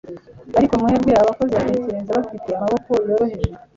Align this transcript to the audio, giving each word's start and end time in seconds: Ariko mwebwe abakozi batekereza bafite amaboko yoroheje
Ariko 0.57 0.73
mwebwe 0.81 1.11
abakozi 1.21 1.53
batekereza 1.57 2.17
bafite 2.19 2.49
amaboko 2.57 2.89
yoroheje 3.07 3.51